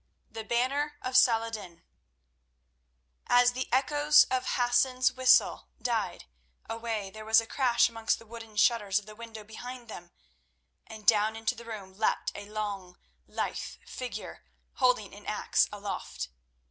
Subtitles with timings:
[0.31, 1.83] The Banner of Saladin
[3.27, 6.25] As the echoes of Hassan's whistle died
[6.67, 10.09] away there was a crash amongst the wooden shutters of the window behind them,
[10.87, 14.43] and down into the room leaped a long, lithe figure,
[14.77, 16.29] holding an axe aloft.